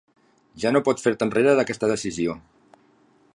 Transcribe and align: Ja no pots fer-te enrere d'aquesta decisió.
Ja 0.63 0.71
no 0.75 0.81
pots 0.87 1.05
fer-te 1.07 1.27
enrere 1.29 1.53
d'aquesta 1.59 1.91
decisió. 1.93 2.37